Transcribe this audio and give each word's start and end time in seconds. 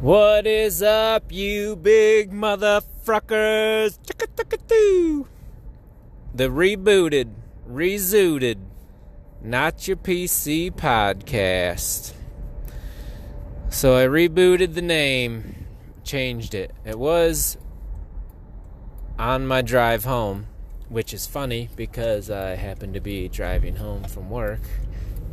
What 0.00 0.46
is 0.46 0.80
up, 0.80 1.32
you 1.32 1.74
big 1.74 2.30
motherfuckers? 2.30 3.98
The 6.32 6.44
rebooted, 6.44 7.32
rezooted, 7.68 8.58
not 9.42 9.88
your 9.88 9.96
PC 9.96 10.70
podcast. 10.70 12.12
So 13.70 13.96
I 13.96 14.06
rebooted 14.06 14.74
the 14.74 14.82
name, 14.82 15.66
changed 16.04 16.54
it. 16.54 16.72
It 16.84 16.96
was 16.96 17.58
on 19.18 19.48
my 19.48 19.62
drive 19.62 20.04
home, 20.04 20.46
which 20.88 21.12
is 21.12 21.26
funny 21.26 21.70
because 21.74 22.30
I 22.30 22.54
happen 22.54 22.92
to 22.92 23.00
be 23.00 23.26
driving 23.28 23.74
home 23.74 24.04
from 24.04 24.30
work 24.30 24.62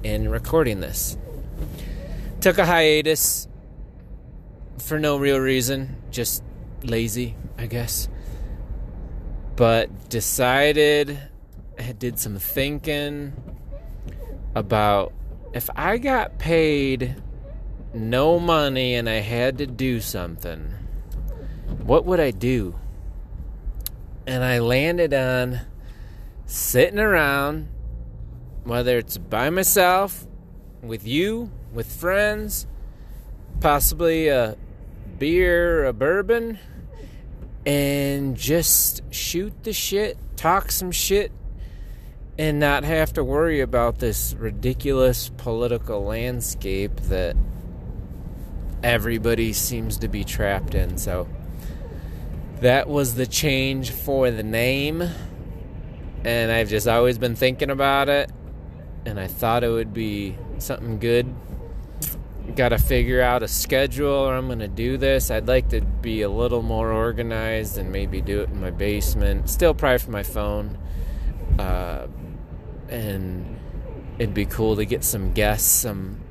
and 0.04 0.32
recording 0.32 0.80
this. 0.80 1.20
Took 2.42 2.58
a 2.58 2.66
hiatus 2.66 3.48
for 4.78 5.00
no 5.00 5.18
real 5.18 5.40
reason, 5.40 5.96
just 6.12 6.44
lazy, 6.84 7.36
I 7.58 7.68
guess. 7.68 8.08
But 9.56 10.10
decided, 10.10 11.20
I 11.80 11.92
did 11.94 12.20
some 12.20 12.38
thinking 12.38 13.34
about 14.54 15.14
if 15.54 15.70
I 15.76 15.98
got 15.98 16.38
paid 16.38 17.16
no 17.94 18.40
money 18.40 18.96
and 18.96 19.10
I 19.10 19.20
had 19.20 19.58
to 19.60 19.66
do 19.66 20.02
something, 20.02 20.74
what 21.84 22.06
would 22.06 22.20
I 22.20 22.32
do? 22.32 22.76
And 24.28 24.44
I 24.44 24.60
landed 24.60 25.14
on 25.14 25.62
sitting 26.46 27.00
around, 27.00 27.70
whether 28.64 28.98
it's 28.98 29.18
by 29.18 29.50
myself, 29.50 30.28
with 30.82 31.08
you, 31.08 31.52
with 31.74 31.92
friends, 31.92 32.68
possibly 33.62 34.28
a 34.28 34.58
beer, 35.18 35.86
a 35.86 35.94
bourbon, 35.94 36.60
and 37.66 38.36
just 38.36 39.02
shoot 39.12 39.54
the 39.64 39.74
shit, 39.74 40.18
talk 40.36 40.72
some 40.72 40.92
shit, 40.92 41.32
and 42.38 42.60
not 42.60 42.84
have 42.84 43.14
to 43.14 43.24
worry 43.24 43.62
about 43.62 44.00
this 44.00 44.34
ridiculous 44.34 45.30
political 45.38 46.04
landscape 46.04 46.96
that 47.04 47.36
everybody 48.84 49.54
seems 49.54 49.98
to 49.98 50.08
be 50.08 50.24
trapped 50.24 50.76
in. 50.76 50.98
So 50.98 51.28
that 52.60 52.88
was 52.88 53.16
the 53.16 53.26
change 53.26 53.92
for 53.92 54.30
the 54.32 54.44
name. 54.44 55.04
And 56.24 56.52
I've 56.52 56.70
just 56.70 56.88
always 56.88 57.18
been 57.18 57.36
thinking 57.36 57.70
about 57.70 58.10
it. 58.10 58.32
And 59.06 59.20
I 59.20 59.28
thought 59.28 59.64
it 59.64 59.70
would 59.70 59.94
be 59.94 60.38
something 60.58 61.00
good 61.00 61.34
got 62.54 62.70
to 62.70 62.78
figure 62.78 63.22
out 63.22 63.44
a 63.44 63.48
schedule 63.48 64.12
or 64.12 64.36
I'm 64.36 64.48
going 64.48 64.60
to 64.60 64.68
do 64.68 64.98
this. 64.98 65.32
I'd 65.32 65.48
like 65.48 65.70
to 65.70 65.82
be 65.82 66.22
a 66.22 66.30
little 66.30 66.62
more 66.62 66.92
organized 66.92 67.78
and 67.78 67.92
maybe 67.92 68.22
do 68.22 68.42
it 68.42 68.50
in 68.50 68.62
my 68.62 68.72
basement. 68.72 69.50
Still 69.50 69.74
probably 69.74 69.98
from 70.00 70.14
my 70.14 70.24
phone. 70.24 70.78
Uh, 71.58 72.08
and 72.90 73.60
it'd 74.20 74.34
be 74.34 74.46
cool 74.46 74.76
to 74.76 74.86
get 74.86 75.04
some 75.04 75.34
guests, 75.34 75.70
some 75.70 76.22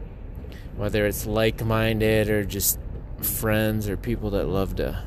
whether 0.77 1.07
it's 1.07 1.27
like-minded 1.27 2.29
or 2.29 2.45
just 2.45 2.79
friends 3.21 3.89
or 3.89 3.97
people 3.97 4.31
that 4.31 4.47
love 4.47 4.77
to 4.77 5.03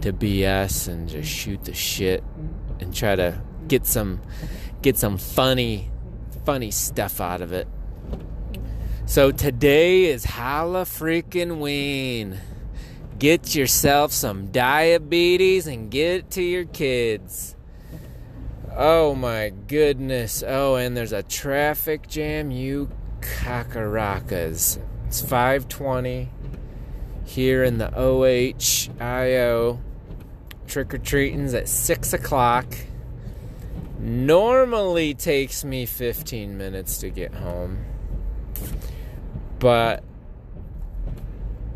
to 0.00 0.12
BS 0.12 0.88
and 0.88 1.08
just 1.08 1.28
shoot 1.28 1.64
the 1.64 1.74
shit 1.74 2.24
and 2.80 2.94
try 2.94 3.14
to 3.14 3.40
get 3.68 3.86
some 3.86 4.20
get 4.80 4.96
some 4.96 5.18
funny 5.18 5.90
funny 6.44 6.70
stuff 6.70 7.20
out 7.20 7.40
of 7.40 7.52
it. 7.52 7.68
So 9.12 9.30
today 9.30 10.06
is 10.06 10.24
Halla 10.24 10.84
freaking 10.84 11.58
Ween. 11.58 12.40
Get 13.18 13.54
yourself 13.54 14.10
some 14.10 14.46
diabetes 14.46 15.66
and 15.66 15.90
get 15.90 16.20
it 16.20 16.30
to 16.30 16.42
your 16.42 16.64
kids. 16.64 17.54
Oh 18.74 19.14
my 19.14 19.52
goodness. 19.68 20.42
Oh, 20.46 20.76
and 20.76 20.96
there's 20.96 21.12
a 21.12 21.22
traffic 21.22 22.08
jam, 22.08 22.50
you 22.50 22.88
cackaracas. 23.20 24.78
It's 25.08 25.20
520 25.20 26.30
here 27.26 27.64
in 27.64 27.76
the 27.76 27.90
OHIO. 27.94 29.78
Trick 30.66 30.94
or 30.94 30.98
treating's 30.98 31.52
at 31.52 31.68
6 31.68 32.14
o'clock. 32.14 32.66
Normally 33.98 35.12
takes 35.12 35.66
me 35.66 35.84
15 35.84 36.56
minutes 36.56 36.96
to 37.00 37.10
get 37.10 37.34
home 37.34 37.91
but 39.62 40.02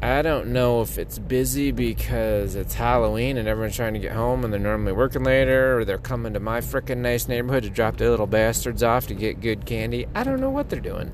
I 0.02 0.20
don't 0.20 0.48
know 0.48 0.82
if 0.82 0.98
it's 0.98 1.20
busy 1.20 1.70
because 1.70 2.56
it's 2.56 2.74
Halloween 2.74 3.38
and 3.38 3.47
everyone's 3.47 3.76
trying 3.76 3.94
to 3.94 4.00
get 4.00 4.10
home 4.10 4.42
and 4.42 4.52
they're 4.52 4.58
normally 4.58 4.91
working 4.91 5.22
later 5.22 5.78
or 5.78 5.84
they're 5.84 5.97
coming 5.97 6.32
to 6.32 6.41
my 6.41 6.60
freaking 6.60 6.97
nice 6.97 7.28
neighborhood 7.28 7.62
to 7.62 7.70
drop 7.70 7.97
their 7.97 8.10
little 8.10 8.26
bastards 8.26 8.82
off 8.82 9.06
to 9.06 9.14
get 9.14 9.41
good 9.41 9.66
candy. 9.66 10.04
I 10.16 10.24
don't 10.24 10.41
know 10.41 10.50
what 10.50 10.69
they're 10.69 10.80
doing. 10.80 11.12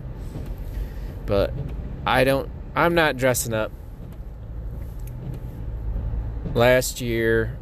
But 1.26 1.52
I 2.06 2.24
don't 2.24 2.48
I'm 2.74 2.94
not 2.94 3.18
dressing 3.18 3.52
up. 3.52 3.70
Last 6.54 7.02
year 7.02 7.58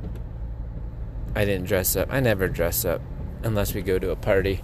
I 1.35 1.45
didn't 1.45 1.67
dress 1.67 1.97
up. 1.97 2.13
I 2.13 2.21
never 2.21 2.47
dress 2.47 2.85
up 2.85 3.03
unless 3.43 3.75
we 3.75 3.83
go 3.83 3.99
to 3.99 4.13
a 4.13 4.17
party 4.17 4.63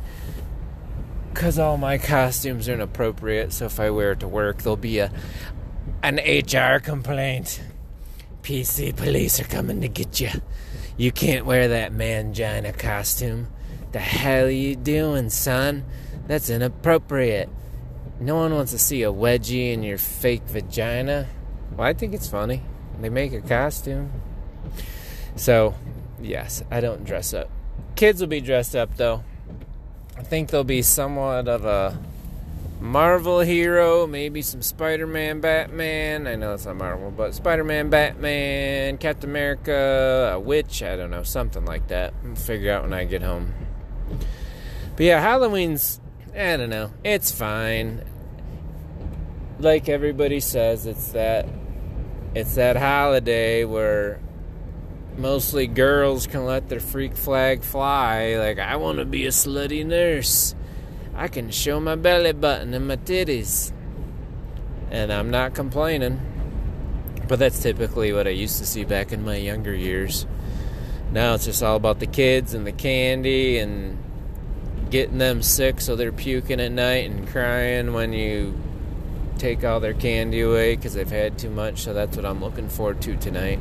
because 1.36 1.58
all 1.58 1.76
my 1.76 1.98
costumes 1.98 2.66
are 2.66 2.72
inappropriate. 2.72 3.52
So 3.52 3.66
if 3.66 3.78
I 3.78 3.90
wear 3.90 4.12
it 4.12 4.20
to 4.20 4.28
work, 4.28 4.62
there'll 4.62 4.74
be 4.74 5.00
a 5.00 5.12
an 6.02 6.16
HR 6.16 6.80
complaint. 6.80 7.60
PC 8.42 8.96
police 8.96 9.38
are 9.38 9.44
coming 9.44 9.82
to 9.82 9.88
get 9.88 10.18
you. 10.18 10.30
You 10.96 11.12
can't 11.12 11.44
wear 11.44 11.68
that 11.68 11.92
mangina 11.92 12.76
costume. 12.78 13.48
The 13.92 13.98
hell 13.98 14.46
are 14.46 14.50
you 14.50 14.76
doing, 14.76 15.28
son? 15.28 15.84
That's 16.26 16.48
inappropriate. 16.48 17.50
No 18.18 18.36
one 18.36 18.54
wants 18.54 18.72
to 18.72 18.78
see 18.78 19.02
a 19.02 19.12
wedgie 19.12 19.74
in 19.74 19.82
your 19.82 19.98
fake 19.98 20.44
vagina. 20.44 21.28
Well, 21.72 21.86
I 21.86 21.92
think 21.92 22.14
it's 22.14 22.28
funny. 22.28 22.62
They 22.98 23.10
make 23.10 23.34
a 23.34 23.42
costume. 23.42 24.10
So, 25.34 25.74
yes, 26.18 26.62
I 26.70 26.80
don't 26.80 27.04
dress 27.04 27.34
up. 27.34 27.50
Kids 27.94 28.22
will 28.22 28.28
be 28.28 28.40
dressed 28.40 28.74
up 28.74 28.96
though. 28.96 29.22
I 30.18 30.22
think 30.22 30.50
there'll 30.50 30.64
be 30.64 30.82
somewhat 30.82 31.46
of 31.46 31.64
a 31.64 31.98
Marvel 32.80 33.40
hero, 33.40 34.06
maybe 34.06 34.42
some 34.42 34.62
Spider 34.62 35.06
Man, 35.06 35.40
Batman. 35.40 36.26
I 36.26 36.36
know 36.36 36.54
it's 36.54 36.66
not 36.66 36.76
Marvel, 36.76 37.10
but 37.10 37.34
Spider 37.34 37.64
Man, 37.64 37.90
Batman, 37.90 38.98
Captain 38.98 39.30
America, 39.30 40.32
a 40.34 40.40
witch. 40.40 40.82
I 40.82 40.96
don't 40.96 41.10
know, 41.10 41.22
something 41.22 41.64
like 41.64 41.88
that. 41.88 42.14
I'll 42.24 42.34
figure 42.34 42.72
out 42.72 42.82
when 42.82 42.92
I 42.92 43.04
get 43.04 43.22
home. 43.22 43.54
But 44.96 45.04
yeah, 45.04 45.20
Halloween's, 45.20 46.00
I 46.34 46.56
don't 46.56 46.70
know, 46.70 46.92
it's 47.04 47.30
fine. 47.30 48.02
Like 49.58 49.88
everybody 49.88 50.40
says, 50.40 50.86
it's 50.86 51.12
that. 51.12 51.48
It's 52.34 52.56
that 52.56 52.76
holiday 52.76 53.64
where 53.64 54.20
mostly 55.18 55.66
girls 55.66 56.26
can 56.26 56.44
let 56.44 56.68
their 56.68 56.80
freak 56.80 57.16
flag 57.16 57.62
fly. 57.62 58.36
Like, 58.36 58.58
I 58.58 58.76
want 58.76 58.98
to 58.98 59.04
be 59.04 59.26
a 59.26 59.30
slutty 59.30 59.84
nurse. 59.84 60.54
I 61.14 61.28
can 61.28 61.50
show 61.50 61.80
my 61.80 61.96
belly 61.96 62.32
button 62.32 62.74
and 62.74 62.88
my 62.88 62.96
titties. 62.96 63.72
And 64.90 65.12
I'm 65.12 65.30
not 65.30 65.54
complaining. 65.54 66.20
But 67.28 67.38
that's 67.38 67.60
typically 67.60 68.12
what 68.12 68.26
I 68.26 68.30
used 68.30 68.58
to 68.58 68.66
see 68.66 68.84
back 68.84 69.12
in 69.12 69.24
my 69.24 69.36
younger 69.36 69.74
years. 69.74 70.26
Now 71.12 71.34
it's 71.34 71.46
just 71.46 71.62
all 71.62 71.76
about 71.76 71.98
the 71.98 72.06
kids 72.06 72.54
and 72.54 72.66
the 72.66 72.72
candy 72.72 73.58
and 73.58 73.98
getting 74.90 75.18
them 75.18 75.42
sick 75.42 75.80
so 75.80 75.96
they're 75.96 76.12
puking 76.12 76.60
at 76.60 76.70
night 76.70 77.10
and 77.10 77.26
crying 77.28 77.92
when 77.92 78.12
you 78.12 78.56
take 79.38 79.64
all 79.64 79.80
their 79.80 79.94
candy 79.94 80.40
away 80.40 80.76
because 80.76 80.94
they've 80.94 81.10
had 81.10 81.38
too 81.38 81.50
much. 81.50 81.80
So 81.80 81.92
that's 81.92 82.16
what 82.16 82.24
I'm 82.24 82.40
looking 82.40 82.68
forward 82.68 83.02
to 83.02 83.16
tonight. 83.16 83.58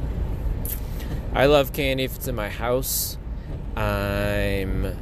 I 1.35 1.47
love 1.47 1.73
candy 1.73 2.05
if 2.05 2.15
it's 2.15 2.29
in 2.29 2.35
my 2.35 2.47
house. 2.47 3.17
I'm 3.75 4.95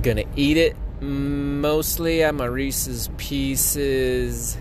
gonna 0.00 0.24
eat 0.34 0.56
it 0.56 0.74
mostly. 1.02 2.24
I'm 2.24 2.40
a 2.40 2.50
Reese's 2.50 3.10
Pieces. 3.18 4.56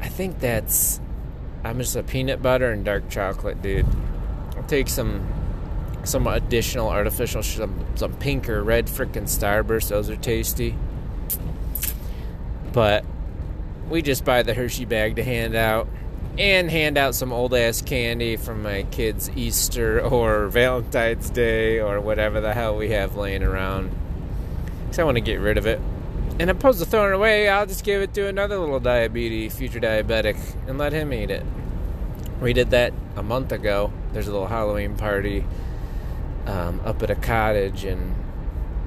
I 0.00 0.08
think 0.08 0.40
that's. 0.40 0.98
I'm 1.62 1.78
just 1.78 1.94
a 1.94 2.02
peanut 2.02 2.40
butter 2.40 2.72
and 2.72 2.86
dark 2.86 3.10
chocolate 3.10 3.60
dude. 3.60 3.84
I'll 4.56 4.62
take 4.62 4.88
some 4.88 5.30
some 6.04 6.26
additional 6.26 6.88
artificial 6.88 7.42
some 7.42 7.84
some 7.94 8.14
pink 8.14 8.48
or 8.48 8.64
red 8.64 8.86
freaking 8.86 9.24
starburst. 9.24 9.90
Those 9.90 10.08
are 10.08 10.16
tasty. 10.16 10.74
But 12.72 13.04
we 13.90 14.00
just 14.00 14.24
buy 14.24 14.42
the 14.42 14.54
Hershey 14.54 14.86
bag 14.86 15.16
to 15.16 15.22
hand 15.22 15.54
out 15.54 15.86
and 16.38 16.70
hand 16.70 16.96
out 16.96 17.14
some 17.14 17.32
old 17.32 17.54
ass 17.54 17.82
candy 17.82 18.36
from 18.36 18.62
my 18.62 18.84
kids' 18.84 19.30
Easter 19.36 20.00
or 20.00 20.48
Valentine's 20.48 21.30
Day 21.30 21.80
or 21.80 22.00
whatever 22.00 22.40
the 22.40 22.54
hell 22.54 22.76
we 22.76 22.90
have 22.90 23.16
laying 23.16 23.42
around. 23.42 23.94
Because 24.84 24.98
I 24.98 25.04
want 25.04 25.16
to 25.16 25.20
get 25.20 25.40
rid 25.40 25.58
of 25.58 25.66
it. 25.66 25.80
And 26.40 26.48
opposed 26.48 26.78
to 26.78 26.86
throwing 26.86 27.12
it 27.12 27.16
away, 27.16 27.48
I'll 27.48 27.66
just 27.66 27.84
give 27.84 28.00
it 28.00 28.14
to 28.14 28.26
another 28.26 28.58
little 28.58 28.80
diabetes, 28.80 29.54
future 29.54 29.80
diabetic, 29.80 30.38
and 30.66 30.78
let 30.78 30.92
him 30.92 31.12
eat 31.12 31.30
it. 31.30 31.44
We 32.40 32.52
did 32.52 32.70
that 32.70 32.92
a 33.14 33.22
month 33.22 33.52
ago. 33.52 33.92
There's 34.12 34.26
a 34.26 34.32
little 34.32 34.48
Halloween 34.48 34.96
party 34.96 35.44
um, 36.46 36.80
up 36.84 37.02
at 37.02 37.10
a 37.10 37.14
cottage 37.14 37.84
and 37.84 38.14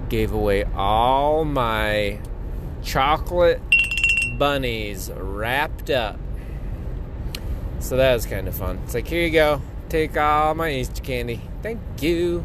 gave 0.10 0.34
away 0.34 0.64
all 0.76 1.46
my 1.46 2.20
chocolate 2.84 3.62
bunnies 4.38 5.12
wrapped 5.16 5.90
up. 5.90 6.20
So 7.86 7.98
that 7.98 8.16
was 8.16 8.26
kind 8.26 8.48
of 8.48 8.56
fun. 8.56 8.80
It's 8.84 8.96
like, 8.96 9.08
here 9.08 9.22
you 9.22 9.30
go. 9.30 9.62
Take 9.90 10.18
all 10.18 10.56
my 10.56 10.72
Easter 10.72 11.04
candy. 11.04 11.40
Thank 11.62 11.80
you. 12.02 12.44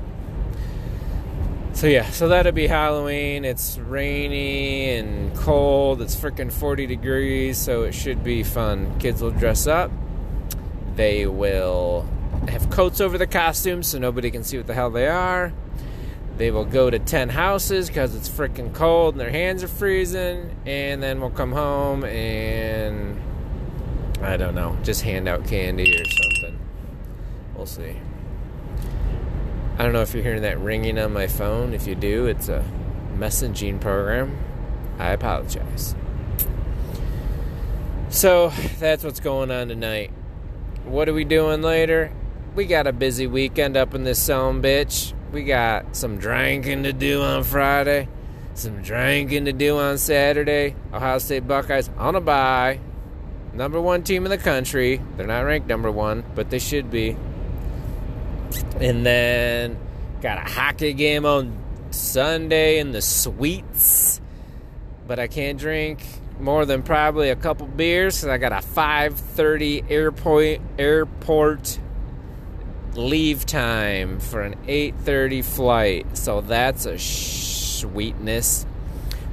So 1.72 1.87
yeah, 1.87 2.10
so 2.10 2.28
that'll 2.28 2.52
be 2.52 2.66
Halloween. 2.66 3.46
It's 3.46 3.78
rainy 3.78 4.90
and 4.98 5.34
cold. 5.34 6.02
It's 6.02 6.14
freaking 6.14 6.52
40 6.52 6.87
degrees, 6.87 7.56
so 7.56 7.84
it 7.84 7.92
should 7.92 8.22
be 8.22 8.42
fun. 8.42 8.98
Kids 8.98 9.22
will 9.22 9.31
dress 9.31 9.66
up. 9.66 9.90
They 10.96 11.26
will 11.26 12.06
have 12.48 12.69
coats 12.69 13.00
over 13.00 13.16
the 13.16 13.26
costumes 13.26 13.87
so 13.87 13.98
nobody 13.98 14.31
can 14.31 14.44
see 14.44 14.58
what 14.58 14.66
the 14.66 14.75
hell 14.75 14.90
they 14.90 15.08
are. 15.08 15.54
They 16.37 16.50
will 16.50 16.66
go 16.66 16.90
to 16.90 16.98
10 16.98 17.31
houses 17.31 17.88
because 17.88 18.14
it's 18.14 18.28
freaking 18.28 18.75
cold 18.75 19.14
and 19.14 19.20
their 19.22 19.31
hands 19.31 19.62
are 19.62 19.69
freezing. 19.69 20.54
And 20.66 21.02
then 21.02 21.19
we'll 21.19 21.31
come 21.31 21.52
home 21.52 22.04
and 22.04 23.19
I 24.22 24.37
don't 24.37 24.55
know, 24.55 24.76
just 24.82 25.02
hand 25.02 25.28
out 25.28 25.46
candy 25.46 25.94
or 25.99 26.05
something. 26.05 26.58
We'll 27.55 27.67
see. 27.67 27.96
I 29.78 29.82
don't 29.82 29.93
know 29.93 30.02
if 30.02 30.12
you're 30.12 30.22
hearing 30.22 30.43
that 30.43 30.58
ringing 30.58 30.99
on 30.99 31.12
my 31.12 31.26
phone. 31.26 31.72
If 31.72 31.87
you 31.87 31.94
do, 31.94 32.26
it's 32.26 32.49
a 32.49 32.64
messaging 33.17 33.81
program. 33.81 34.37
I 34.99 35.12
apologize. 35.12 35.94
So 38.11 38.52
that's 38.78 39.05
what's 39.05 39.20
going 39.20 39.50
on 39.50 39.69
tonight. 39.69 40.11
What 40.84 41.08
are 41.08 41.14
we 41.14 41.25
doing 41.25 41.62
later? 41.62 42.12
We 42.55 42.66
got 42.66 42.87
a 42.87 42.93
busy 42.93 43.26
weekend 43.26 43.76
up 43.76 43.94
in 43.94 44.05
this 44.05 44.23
zone, 44.23 44.61
bitch. 44.61 45.14
We 45.32 45.44
got 45.44 45.96
some 45.96 46.19
drinking 46.19 46.82
to 46.82 46.93
do 46.93 47.23
on 47.23 47.44
Friday, 47.44 48.08
some 48.55 48.82
drinking 48.82 49.44
to 49.44 49.52
do 49.52 49.78
on 49.78 49.96
Saturday. 49.96 50.75
Ohio 50.93 51.19
State 51.19 51.46
Buckeyes 51.46 51.88
on 51.96 52.16
a 52.16 52.20
bye. 52.20 52.81
Number 53.52 53.81
one 53.81 54.02
team 54.02 54.25
in 54.25 54.31
the 54.31 54.38
country. 54.38 55.00
They're 55.17 55.26
not 55.26 55.41
ranked 55.41 55.69
number 55.69 55.91
one, 55.91 56.25
but 56.35 56.50
they 56.50 56.58
should 56.58 56.91
be. 56.91 57.17
And 58.81 59.05
then 59.05 59.79
got 60.20 60.38
a 60.38 60.50
hockey 60.50 60.93
game 60.93 61.25
on 61.25 61.56
Sunday 61.91 62.79
in 62.79 62.93
the 62.93 63.02
suites. 63.02 64.20
But 65.06 65.19
I 65.19 65.26
can't 65.26 65.58
drink 65.58 66.05
more 66.38 66.64
than 66.64 66.82
probably 66.82 67.31
a 67.31 67.37
couple 67.37 67.67
beers 67.67 68.17
because 68.17 68.29
I 68.29 68.38
got 68.38 68.52
a 68.52 68.62
5:30 68.67 69.85
airport 69.91 70.61
airport 70.79 71.79
leave 72.94 73.47
time 73.47 74.20
for 74.20 74.43
an 74.43 74.55
8:30 74.67 75.43
flight. 75.43 76.17
So 76.17 76.41
that's 76.41 76.87
a 76.87 76.99
sweetness. 76.99 78.67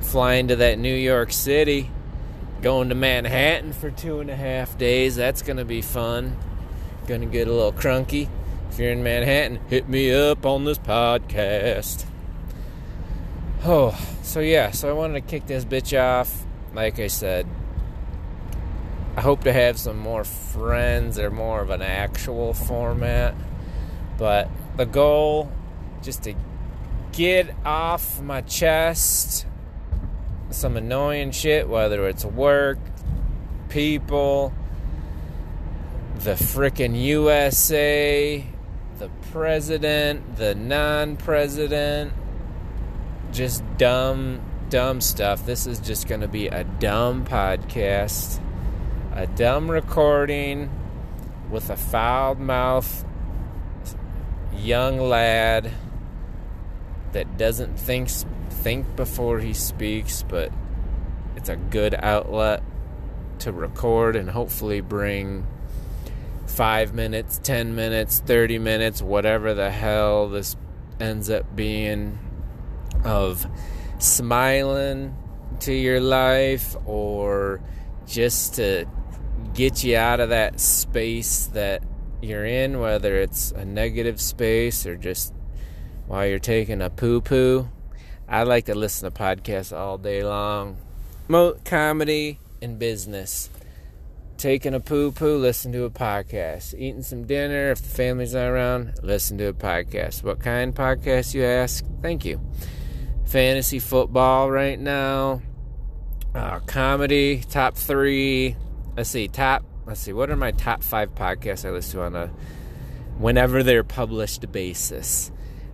Flying 0.02 0.48
to 0.50 0.56
that 0.58 0.80
New 0.80 0.96
York 0.96 1.31
City, 1.31 1.90
going 2.62 2.89
to 2.89 2.95
Manhattan 2.95 3.74
for 3.74 3.92
two 3.92 4.19
and 4.19 4.30
a 4.30 4.36
half 4.36 4.77
days. 4.77 5.15
That's 5.15 5.42
gonna 5.42 5.65
be 5.65 5.81
fun. 5.81 6.38
Gonna 7.07 7.25
get 7.25 7.48
a 7.48 7.51
little 7.51 7.71
crunky. 7.71 8.30
If 8.69 8.80
you're 8.80 8.92
in 8.92 9.04
Manhattan, 9.04 9.59
hit 9.69 9.88
me 9.88 10.12
up 10.12 10.45
on 10.45 10.65
this 10.65 10.77
podcast. 10.77 12.06
Oh, 13.63 13.98
so 14.21 14.39
yeah, 14.39 14.71
so 14.71 14.89
I 14.89 14.94
wanted 14.94 15.13
to 15.15 15.21
kick 15.21 15.48
this 15.48 15.65
bitch 15.65 16.00
off. 16.00 16.45
Like 16.74 17.00
I 17.00 17.07
said, 17.07 17.48
I 19.15 19.21
hope 19.21 19.44
to 19.45 19.54
have 19.54 19.80
some 19.80 19.98
more 19.98 20.24
friends 20.24 21.18
or 21.18 21.31
more 21.31 21.62
of 21.62 21.69
an 21.69 21.81
actual 21.81 22.54
format. 22.54 23.33
But 24.18 24.50
the 24.75 24.86
goal 24.86 25.51
just 26.04 26.24
to 26.24 26.36
get 27.13 27.54
off 27.65 28.21
my 28.21 28.42
chest 28.42 29.48
some 30.49 30.77
annoying 30.77 31.31
shit, 31.31 31.67
whether 31.67 32.07
it's 32.07 32.25
work, 32.25 32.79
people, 33.69 34.53
the 36.19 36.31
frickin' 36.31 36.99
USA, 36.99 38.45
the 38.99 39.09
president, 39.31 40.38
the 40.38 40.55
non 40.55 41.17
president, 41.17 42.13
just 43.31 43.63
dumb, 43.77 44.41
dumb 44.69 45.01
stuff. 45.01 45.45
This 45.45 45.67
is 45.67 45.79
just 45.79 46.07
going 46.07 46.21
to 46.21 46.27
be 46.27 46.47
a 46.47 46.63
dumb 46.63 47.25
podcast, 47.25 48.41
a 49.13 49.27
dumb 49.27 49.69
recording 49.69 50.69
with 51.51 51.69
a 51.69 51.77
foul 51.77 52.35
mouth 52.35 53.05
young 54.53 54.99
lad 54.99 55.71
that 57.13 57.38
doesn't 57.38 57.79
think 57.79 58.09
think 58.68 58.98
before 58.98 59.40
he 59.40 59.54
speaks, 59.54 60.24
but 60.24 60.52
it's 61.38 61.48
a 61.48 61.56
good 61.56 61.96
outlet 61.96 62.62
to 63.40 63.54
record 63.54 64.18
and 64.18 64.30
hopefully 64.30 64.81
bring 64.81 65.48
five 66.48 66.94
minutes, 66.94 67.40
10 67.42 67.75
minutes, 67.75 68.19
30 68.19 68.60
minutes, 68.60 69.02
whatever 69.02 69.54
the 69.54 69.72
hell 69.72 70.28
this 70.28 70.58
ends 71.00 71.30
up 71.30 71.56
being 71.56 72.19
of 73.06 73.48
smiling 74.00 75.16
to 75.62 75.72
your 75.72 76.02
life 76.02 76.75
or 76.86 77.62
just 78.06 78.56
to 78.56 78.86
get 79.54 79.81
you 79.81 79.96
out 79.96 80.19
of 80.19 80.28
that 80.28 80.60
space 80.60 81.46
that 81.54 81.81
you're 82.22 82.46
in, 82.46 82.81
whether 82.81 83.16
it's 83.16 83.52
a 83.52 83.64
negative 83.64 84.19
space 84.19 84.86
or 84.86 84.98
just 84.98 85.34
while 86.08 86.28
you're 86.28 86.38
taking 86.38 86.81
a 86.81 86.90
poo 86.90 87.22
poo. 87.22 87.69
I 88.27 88.44
like 88.44 88.65
to 88.65 88.75
listen 88.75 89.12
to 89.12 89.18
podcasts 89.18 89.75
all 89.75 89.97
day 89.97 90.24
long. 90.24 90.77
Mo- 91.27 91.57
comedy 91.63 92.39
and 92.62 92.77
business 92.79 93.50
taking 94.38 94.74
a 94.74 94.79
poo 94.79 95.12
poo, 95.12 95.38
listen 95.38 95.71
to 95.71 95.83
a 95.83 95.89
podcast. 95.89 96.74
Eating 96.75 97.03
some 97.03 97.25
dinner, 97.25 97.71
if 97.71 97.81
the 97.81 97.89
family's 97.89 98.33
not 98.33 98.47
around, 98.47 98.94
listen 99.01 99.38
to 99.39 99.47
a 99.47 99.53
podcast. 99.53 100.24
What 100.24 100.39
kind 100.39 100.69
of 100.69 100.75
podcast, 100.75 101.33
you 101.33 101.44
ask? 101.44 101.83
Thank 102.01 102.24
you. 102.24 102.39
Fantasy 103.25 103.79
football 103.79 104.50
right 104.50 104.80
now. 104.80 105.41
Uh, 106.33 106.59
comedy, 106.59 107.44
top 107.50 107.75
three. 107.75 108.56
Let's 108.95 109.09
see, 109.09 109.28
top. 109.28 109.63
Let's 109.85 110.02
see, 110.02 110.13
what 110.13 110.30
are 110.30 110.35
my 110.35 110.52
top 110.52 110.83
five 110.83 111.16
podcasts 111.16 111.66
I 111.66 111.71
listen 111.71 111.99
to 111.99 112.06
on 112.06 112.16
a 112.16 112.28
whenever 113.18 113.63
they're 113.63 113.83
published 113.83 114.49
basis? 114.52 115.31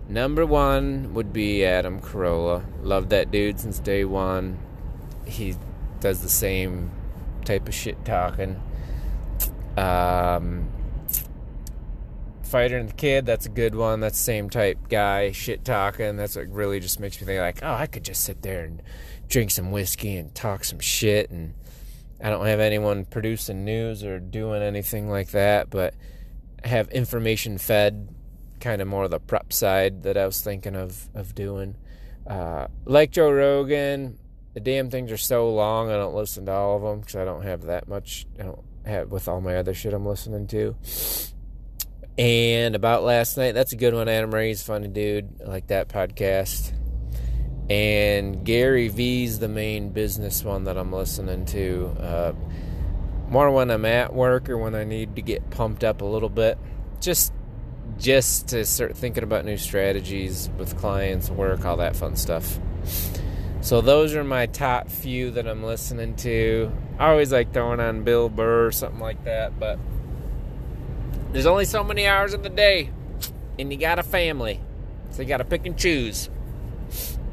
Number 0.08 0.44
one 0.44 1.14
would 1.14 1.32
be 1.32 1.64
Adam 1.64 2.00
Carolla. 2.00 2.64
Love 2.82 3.08
that 3.08 3.30
dude 3.30 3.58
since 3.58 3.78
day 3.78 4.04
one. 4.04 4.58
He 5.26 5.56
does 6.00 6.20
the 6.20 6.28
same 6.28 6.90
type 7.44 7.66
of 7.68 7.74
shit 7.74 8.04
talking. 8.04 8.60
Um, 9.76 10.68
Fighter 12.42 12.76
and 12.76 12.90
the 12.90 12.94
Kid, 12.94 13.26
that's 13.26 13.46
a 13.46 13.48
good 13.50 13.74
one. 13.74 14.00
That's 14.00 14.18
the 14.18 14.24
same 14.24 14.50
type 14.50 14.88
guy, 14.88 15.32
shit 15.32 15.64
talking. 15.64 16.16
That's 16.16 16.36
what 16.36 16.48
really 16.48 16.78
just 16.78 17.00
makes 17.00 17.20
me 17.20 17.26
think 17.26 17.40
like, 17.40 17.60
oh, 17.62 17.74
I 17.74 17.86
could 17.86 18.04
just 18.04 18.22
sit 18.22 18.42
there 18.42 18.64
and 18.64 18.82
drink 19.28 19.50
some 19.50 19.72
whiskey 19.72 20.16
and 20.16 20.34
talk 20.34 20.64
some 20.64 20.78
shit. 20.78 21.30
And 21.30 21.54
I 22.22 22.30
don't 22.30 22.46
have 22.46 22.60
anyone 22.60 23.06
producing 23.06 23.64
news 23.64 24.04
or 24.04 24.20
doing 24.20 24.62
anything 24.62 25.08
like 25.10 25.30
that, 25.30 25.70
but 25.70 25.94
have 26.62 26.88
information 26.90 27.58
fed, 27.58 28.08
kind 28.60 28.80
of 28.80 28.88
more 28.88 29.08
the 29.08 29.20
prep 29.20 29.52
side 29.52 30.02
that 30.04 30.16
I 30.16 30.26
was 30.26 30.40
thinking 30.40 30.76
of 30.76 31.08
of 31.14 31.34
doing. 31.34 31.76
Uh, 32.26 32.68
like 32.84 33.10
Joe 33.10 33.30
Rogan, 33.30 34.18
the 34.54 34.60
damn 34.60 34.90
things 34.90 35.12
are 35.12 35.16
so 35.16 35.50
long. 35.50 35.90
I 35.90 35.94
don't 35.94 36.14
listen 36.14 36.46
to 36.46 36.52
all 36.52 36.76
of 36.76 36.82
them 36.82 37.00
because 37.00 37.16
I 37.16 37.24
don't 37.24 37.42
have 37.42 37.62
that 37.62 37.88
much. 37.88 38.26
I 38.38 38.44
don't 38.44 38.64
have 38.86 39.10
with 39.10 39.28
all 39.28 39.40
my 39.40 39.56
other 39.56 39.74
shit 39.74 39.92
I'm 39.92 40.06
listening 40.06 40.46
to. 40.48 40.76
And 42.16 42.76
about 42.76 43.02
last 43.02 43.36
night, 43.36 43.52
that's 43.52 43.72
a 43.72 43.76
good 43.76 43.92
one. 43.92 44.08
Adam 44.08 44.32
Ray's 44.32 44.62
funny 44.62 44.88
dude. 44.88 45.40
I 45.44 45.48
like 45.48 45.66
that 45.68 45.88
podcast. 45.88 46.72
And 47.68 48.44
Gary 48.44 48.88
V's 48.88 49.38
the 49.38 49.48
main 49.48 49.90
business 49.90 50.44
one 50.44 50.64
that 50.64 50.76
I'm 50.76 50.92
listening 50.92 51.44
to. 51.46 51.96
Uh, 51.98 52.32
more 53.28 53.50
when 53.50 53.70
I'm 53.70 53.84
at 53.84 54.14
work 54.14 54.48
or 54.48 54.58
when 54.58 54.74
I 54.74 54.84
need 54.84 55.16
to 55.16 55.22
get 55.22 55.50
pumped 55.50 55.82
up 55.82 56.02
a 56.02 56.04
little 56.04 56.28
bit. 56.28 56.58
Just 57.00 57.32
just 57.98 58.48
to 58.48 58.64
start 58.64 58.96
thinking 58.96 59.22
about 59.22 59.44
new 59.44 59.56
strategies 59.56 60.50
with 60.58 60.76
clients, 60.78 61.30
work, 61.30 61.64
all 61.64 61.76
that 61.78 61.96
fun 61.96 62.16
stuff. 62.16 62.58
So 63.60 63.80
those 63.80 64.14
are 64.14 64.24
my 64.24 64.46
top 64.46 64.90
few 64.90 65.30
that 65.32 65.48
I'm 65.48 65.62
listening 65.62 66.16
to. 66.16 66.70
I 66.98 67.10
always 67.10 67.32
like 67.32 67.54
throwing 67.54 67.80
on 67.80 68.04
Bill 68.04 68.28
Burr 68.28 68.66
or 68.66 68.72
something 68.72 69.00
like 69.00 69.24
that, 69.24 69.58
but 69.58 69.78
there's 71.32 71.46
only 71.46 71.64
so 71.64 71.82
many 71.82 72.06
hours 72.06 72.34
in 72.34 72.42
the 72.42 72.50
day, 72.50 72.90
and 73.58 73.72
you 73.72 73.78
got 73.78 73.98
a 73.98 74.02
family, 74.02 74.60
so 75.10 75.22
you 75.22 75.28
got 75.28 75.38
to 75.38 75.44
pick 75.44 75.64
and 75.66 75.78
choose. 75.78 76.28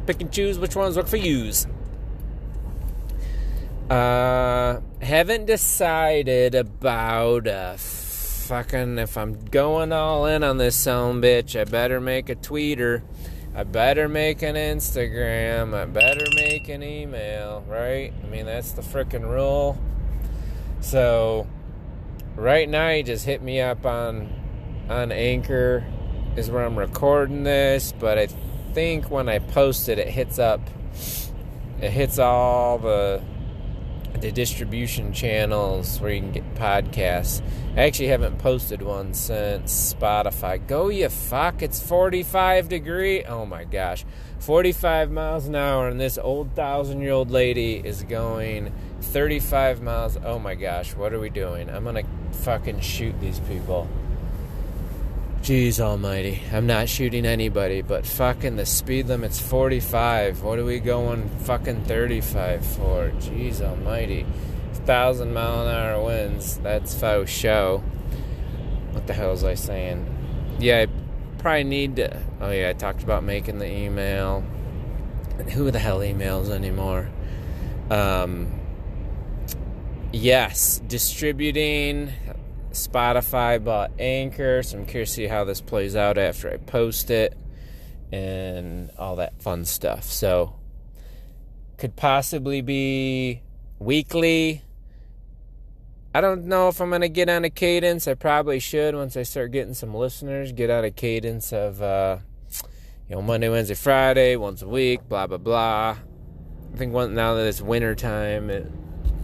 Pick 0.06 0.22
and 0.22 0.32
choose 0.32 0.58
which 0.58 0.76
ones 0.76 0.96
work 0.96 1.08
for 1.08 1.18
yous. 1.18 1.68
Uh, 3.90 4.80
haven't 5.02 5.46
decided 5.46 6.56
about 6.56 7.46
a 7.46 7.76
fucking 8.52 8.98
if 9.00 9.18
I'm 9.18 9.46
going 9.46 9.94
all 9.94 10.26
in 10.26 10.44
on 10.44 10.58
this 10.58 10.76
son 10.76 11.22
bitch, 11.22 11.58
I 11.58 11.64
better 11.64 12.02
make 12.02 12.28
a 12.28 12.36
tweeter. 12.36 13.02
I 13.56 13.64
better 13.64 14.10
make 14.10 14.42
an 14.42 14.56
Instagram. 14.56 15.74
I 15.74 15.86
better 15.86 16.26
make 16.36 16.68
an 16.68 16.84
email, 16.84 17.64
right? 17.66 18.12
I 18.22 18.28
mean, 18.28 18.46
that's 18.46 18.74
the 18.74 18.82
freaking 18.82 19.24
rule. 19.24 19.82
So, 20.82 21.48
right 22.36 22.68
now, 22.68 22.90
you 22.90 23.04
just 23.04 23.24
hit 23.24 23.42
me 23.42 23.62
up 23.62 23.86
on 23.86 24.28
on 24.90 25.14
Anchor 25.14 25.86
is 26.36 26.52
where 26.52 26.66
I'm 26.66 26.78
recording 26.78 27.44
this, 27.44 27.94
but 27.98 28.18
I 28.18 28.28
think 28.74 29.10
when 29.10 29.30
I 29.30 29.40
post 29.40 29.88
it, 29.88 29.98
it 29.98 30.10
hits 30.10 30.40
up, 30.40 30.60
it 31.80 31.92
hits 31.92 32.20
all 32.20 32.80
the 32.80 33.24
the 34.20 34.32
distribution 34.32 35.14
channels 35.14 36.00
where 36.00 36.12
you 36.12 36.22
can 36.22 36.32
get 36.32 36.56
podcasts. 36.56 37.42
I 37.76 37.84
actually 37.84 38.10
haven't 38.10 38.38
posted 38.40 38.82
one 38.82 39.14
since 39.14 39.94
Spotify. 39.94 40.66
Go 40.68 40.90
you 40.90 41.10
fuck! 41.10 41.62
It's 41.62 41.82
45 41.82 42.68
degree. 42.68 43.24
Oh 43.24 43.46
my 43.46 43.64
gosh, 43.64 44.06
45 44.40 45.12
miles 45.12 45.48
an 45.48 45.56
hour, 45.56 45.88
and 45.88 46.00
this 46.00 46.18
old 46.18 46.56
thousand 46.56 47.02
year 47.02 47.12
old 47.12 47.32
lady 47.32 47.76
is 47.76 48.04
going 48.04 48.74
35 49.02 49.82
miles. 49.82 50.18
Oh 50.24 50.40
my 50.40 50.56
gosh, 50.56 50.96
what 50.96 51.14
are 51.14 51.20
we 51.20 51.30
doing? 51.30 51.70
I'm 51.70 51.84
gonna 51.84 52.04
fucking 52.44 52.82
shoot 52.82 53.20
these 53.22 53.40
people. 53.40 53.88
Jeez 55.42 55.80
almighty. 55.80 56.40
I'm 56.54 56.68
not 56.68 56.88
shooting 56.88 57.26
anybody, 57.26 57.82
but 57.82 58.06
fucking 58.06 58.58
the 58.58 58.66
speed 58.68 59.08
limit's 59.08 59.40
45. 59.40 60.44
What 60.44 60.60
are 60.60 60.64
we 60.64 60.80
going 60.80 61.30
fucking 61.30 61.86
35 61.86 62.64
for? 62.64 63.10
Jeez 63.18 63.60
almighty. 63.60 64.22
1,000 64.74 65.34
mile 65.34 65.68
an 65.68 65.76
hour 65.76 66.04
winds. 66.04 66.58
That's 66.58 66.94
faux 66.94 67.32
show. 67.32 67.84
What 68.92 69.08
the 69.08 69.14
hell 69.14 69.32
was 69.32 69.44
I 69.44 69.56
saying? 69.56 70.06
Yeah, 70.60 70.82
I 70.82 70.88
probably 71.40 71.64
need 71.64 71.96
to. 71.96 72.22
Oh, 72.40 72.52
yeah, 72.52 72.70
I 72.70 72.74
talked 72.74 73.02
about 73.02 73.24
making 73.24 73.58
the 73.58 73.66
email. 73.72 74.44
Who 75.54 75.72
the 75.72 75.80
hell 75.80 76.02
emails 76.02 76.52
anymore? 76.52 77.10
Um, 77.90 78.60
yes, 80.12 80.80
distributing 80.88 82.14
Spotify 82.72 83.64
bought 83.64 83.92
Anchor, 84.00 84.64
so 84.64 84.78
I'm 84.78 84.86
curious 84.86 85.10
to 85.12 85.16
see 85.16 85.28
how 85.28 85.44
this 85.44 85.62
plays 85.62 85.96
out 85.96 86.18
after 86.18 86.52
I 86.52 86.58
post 86.58 87.10
it 87.10 87.38
and 88.12 88.92
all 88.98 89.18
that 89.18 89.42
fun 89.42 89.66
stuff. 89.66 90.06
So, 90.06 90.56
could 91.78 91.96
possibly 91.96 92.62
be 92.62 93.42
weekly. 93.80 94.62
I 96.14 96.22
don't 96.22 96.46
know 96.46 96.68
if 96.68 96.82
I'm 96.82 96.90
going 96.90 97.02
to 97.02 97.10
get 97.10 97.30
on 97.30 97.46
a 97.46 97.50
cadence. 97.50 98.08
I 98.08 98.14
probably 98.16 98.60
should 98.60 98.96
once 98.96 99.16
I 99.16 99.24
start 99.24 99.52
getting 99.52 99.74
some 99.74 99.96
listeners, 99.96 100.52
get 100.52 100.70
out 100.70 100.84
a 100.84 100.92
cadence 100.92 101.54
of, 101.54 101.82
uh, 101.82 102.18
you 103.10 103.16
know, 103.16 103.22
Monday, 103.22 103.50
Wednesday, 103.50 103.76
Friday, 103.76 104.36
once 104.36 104.62
a 104.62 104.68
week, 104.68 105.08
blah, 105.08 105.26
blah, 105.28 105.38
blah. 105.38 105.98
I 106.74 106.78
think 106.78 106.94
one, 106.94 107.16
now 107.16 107.36
that 107.36 107.48
it's 107.48 107.62
winter 107.62 107.96
time, 107.96 108.50
it, 108.50 108.70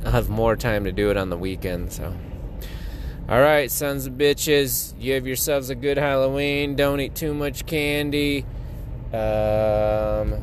I'll 0.06 0.12
have 0.12 0.30
more 0.30 0.56
time 0.56 0.86
to 0.86 0.92
do 0.92 1.12
it 1.12 1.18
on 1.18 1.30
the 1.30 1.38
weekend, 1.38 1.92
so. 1.92 2.14
All 3.30 3.42
right, 3.42 3.70
sons 3.70 4.06
of 4.06 4.14
bitches, 4.14 4.94
you 5.02 5.14
have 5.16 5.28
yourselves 5.28 5.70
a 5.70 5.76
good 5.76 5.98
Halloween. 5.98 6.78
Don't 6.78 7.02
eat 7.02 7.14
too 7.14 7.34
much 7.34 7.66
candy. 7.66 8.46
Um, 9.12 10.42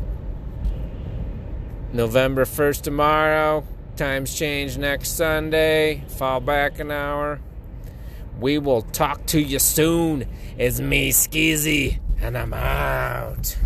November 1.94 2.44
1st 2.44 2.82
tomorrow. 2.82 3.66
Times 3.96 4.34
change 4.34 4.76
next 4.76 5.12
Sunday. 5.16 6.04
Fall 6.08 6.40
back 6.40 6.78
an 6.78 6.90
hour. 6.90 7.40
We 8.38 8.58
will 8.58 8.82
talk 8.82 9.24
to 9.28 9.40
you 9.40 9.60
soon. 9.60 10.26
It's 10.58 10.78
me, 10.78 11.10
Skizzy, 11.10 12.00
and 12.20 12.36
I'm 12.36 12.52
out. 12.52 13.56